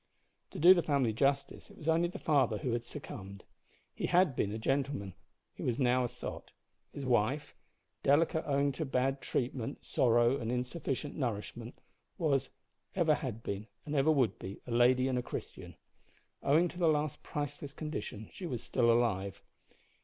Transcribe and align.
To 0.49 0.57
do 0.57 0.73
the 0.73 0.81
family 0.81 1.13
justice, 1.13 1.69
it 1.69 1.77
was 1.77 1.87
only 1.87 2.07
the 2.07 2.17
father 2.17 2.57
who 2.57 2.71
had 2.73 2.83
succumbed. 2.83 3.43
He 3.93 4.07
had 4.07 4.35
been 4.35 4.51
a 4.51 4.57
gentleman; 4.57 5.13
he 5.53 5.61
was 5.61 5.77
now 5.77 6.03
a 6.03 6.07
sot. 6.07 6.49
His 6.91 7.05
wife 7.05 7.55
delicate 8.01 8.43
owing 8.47 8.71
to 8.71 8.83
bad 8.83 9.21
treatment, 9.21 9.85
sorrow, 9.85 10.37
and 10.37 10.51
insufficient 10.51 11.15
nourishment 11.17 11.77
was, 12.17 12.49
ever 12.95 13.13
had 13.13 13.43
been, 13.43 13.67
and 13.85 13.93
ever 13.95 14.09
would 14.09 14.39
be, 14.39 14.59
a 14.65 14.71
lady 14.71 15.07
and 15.07 15.19
a 15.19 15.21
Christian. 15.21 15.75
Owing 16.41 16.67
to 16.69 16.79
the 16.79 16.87
last 16.87 17.21
priceless 17.21 17.71
condition 17.71 18.27
she 18.33 18.47
was 18.47 18.63
still 18.63 18.91
alive. 18.91 19.43